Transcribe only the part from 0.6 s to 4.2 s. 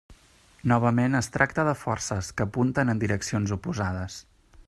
Novament es tracta de forces que apunten en direccions oposades.